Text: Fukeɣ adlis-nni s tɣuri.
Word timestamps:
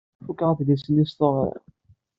Fukeɣ 0.25 0.49
adlis-nni 0.51 1.05
s 1.09 1.11
tɣuri. 1.13 1.57